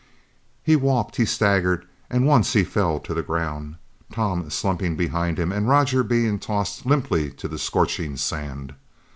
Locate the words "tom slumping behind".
4.11-5.37